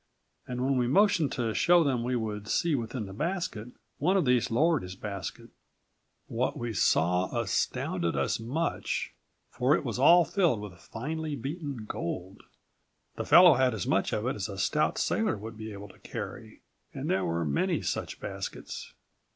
And, 0.47 0.63
when 0.65 0.77
we 0.79 0.87
motioned 0.87 1.31
to 1.33 1.53
show 1.53 1.83
them 1.83 2.01
we 2.01 2.15
would 2.15 2.47
see 2.47 2.73
within 2.73 3.05
his 3.05 3.15
basket, 3.15 3.67
one 3.99 4.17
of 4.17 4.25
these 4.25 4.49
lowered 4.49 4.81
his 4.81 4.95
basket.120 4.95 5.51
"What 6.25 6.57
we 6.57 6.73
saw 6.73 7.29
astounded 7.39 8.15
us 8.15 8.39
much, 8.39 9.13
for 9.51 9.75
it 9.75 9.83
was 9.85 9.99
all 9.99 10.25
filled 10.25 10.59
with 10.61 10.73
finely 10.81 11.35
beaten 11.35 11.85
gold. 11.85 12.41
The 13.15 13.25
fellow 13.25 13.53
had 13.53 13.75
as 13.75 13.85
much 13.85 14.11
of 14.11 14.25
it 14.25 14.35
as 14.35 14.49
a 14.49 14.57
stout 14.57 14.97
sailor 14.97 15.37
would 15.37 15.55
be 15.55 15.71
able 15.71 15.89
to 15.89 15.99
carry. 15.99 16.61
And 16.95 17.07
there 17.07 17.23
were 17.23 17.45
many 17.45 17.83
such 17.83 18.19
baskets. 18.19 18.95